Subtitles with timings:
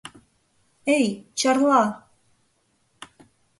[0.95, 1.05] Эй,
[1.39, 1.83] Чарла!